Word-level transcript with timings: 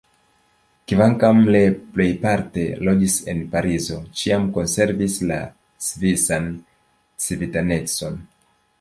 Kvankam 0.91 1.41
le 1.55 1.61
plejparte 1.97 2.63
loĝis 2.87 3.19
en 3.35 3.45
Parizo, 3.53 3.99
ĉiam 4.23 4.51
konservis 4.57 5.21
la 5.33 5.41
svisan 5.91 6.53
civitanecon. 7.29 8.23